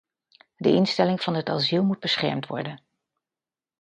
De 0.57 0.69
instelling 0.69 1.21
van 1.21 1.33
het 1.33 1.49
asiel 1.49 1.83
moet 1.83 1.99
beschermd 1.99 2.47
worden. 2.47 2.83